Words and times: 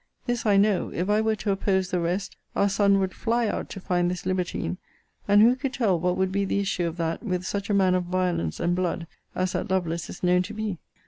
This 0.25 0.47
I 0.47 0.57
know; 0.57 0.89
if 0.91 1.11
I 1.11 1.21
were 1.21 1.35
to 1.35 1.51
oppose 1.51 1.91
the 1.91 1.99
rest, 1.99 2.35
our 2.55 2.67
son 2.69 2.99
would 2.99 3.13
fly 3.13 3.45
out 3.47 3.69
to 3.69 3.79
find 3.79 4.09
this 4.09 4.25
libertine; 4.25 4.79
and 5.27 5.43
who 5.43 5.55
could 5.55 5.73
tell 5.75 5.99
what 5.99 6.17
would 6.17 6.31
be 6.31 6.43
the 6.43 6.59
issue 6.59 6.87
of 6.87 6.97
that 6.97 7.21
with 7.21 7.45
such 7.45 7.69
a 7.69 7.73
man 7.75 7.93
of 7.93 8.05
violence 8.05 8.59
and 8.59 8.75
blood 8.75 9.05
as 9.35 9.51
that 9.51 9.69
Lovelace 9.69 10.09
is 10.09 10.23
known 10.23 10.41
to 10.41 10.55
be? 10.55 10.79